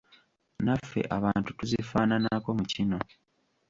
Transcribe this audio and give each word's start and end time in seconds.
Naffe 0.65 1.01
abantu 1.17 1.49
tuzifaananako 1.57 2.49
mu 2.57 2.65
kino. 2.73 2.97